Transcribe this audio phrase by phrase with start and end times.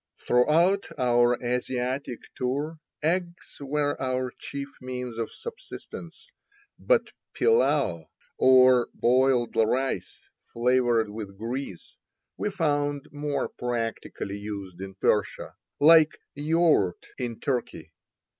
[0.17, 6.27] Throughout our Asiatic tour eggs were our chief means of subsistence,
[6.79, 8.07] but pillao,
[8.39, 11.97] or boiled rice flavored with grease,
[12.35, 17.91] we found more particularly used in Persia, like yaourt in Turkey.